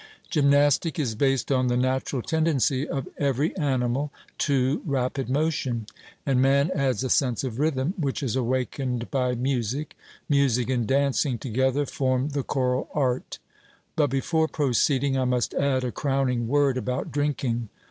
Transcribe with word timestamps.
Gymnastic 0.31 0.97
is 0.97 1.13
based 1.13 1.51
on 1.51 1.67
the 1.67 1.77
natural 1.77 2.23
tendency 2.23 2.87
of 2.89 3.07
every 3.19 3.55
animal 3.55 4.11
to 4.39 4.81
rapid 4.83 5.29
motion; 5.29 5.85
and 6.25 6.41
man 6.41 6.71
adds 6.73 7.03
a 7.03 7.07
sense 7.11 7.43
of 7.43 7.59
rhythm, 7.59 7.93
which 7.99 8.23
is 8.23 8.35
awakened 8.35 9.11
by 9.11 9.35
music; 9.35 9.95
music 10.27 10.71
and 10.71 10.87
dancing 10.87 11.37
together 11.37 11.85
form 11.85 12.29
the 12.29 12.41
choral 12.41 12.89
art. 12.95 13.37
But 13.95 14.07
before 14.09 14.47
proceeding 14.47 15.19
I 15.19 15.25
must 15.25 15.53
add 15.53 15.83
a 15.83 15.91
crowning 15.91 16.47
word 16.47 16.77
about 16.77 17.11
drinking. 17.11 17.69